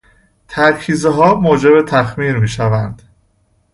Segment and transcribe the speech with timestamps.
[0.47, 3.01] ترکیزهها موجب تخمیر میشوند.